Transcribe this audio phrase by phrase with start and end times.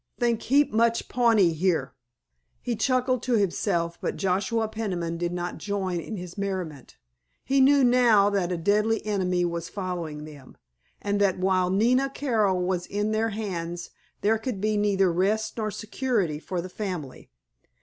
[0.19, 1.93] Think heap much Pawnee here."
[2.59, 6.97] He chuckled to himself, but Joshua Peniman did not join in his merriment.
[7.45, 10.57] He knew now that a deadly enemy was following them,
[11.03, 13.91] and that while Nina Carroll was in their hands
[14.21, 17.29] there could be neither rest nor security for the family.